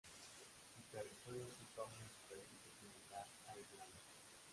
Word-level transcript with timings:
Su 0.73 0.81
territorio 0.97 1.43
ocupa 1.43 1.83
una 1.85 2.09
superficie 2.09 2.71
similar 2.81 3.27
a 3.45 3.51
Irlanda. 3.53 4.01